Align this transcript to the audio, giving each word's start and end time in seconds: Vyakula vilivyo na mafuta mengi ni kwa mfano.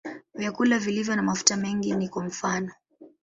Vyakula 0.35 0.79
vilivyo 0.79 1.15
na 1.15 1.21
mafuta 1.23 1.57
mengi 1.57 1.95
ni 1.95 2.09
kwa 2.09 2.23
mfano. 2.23 2.71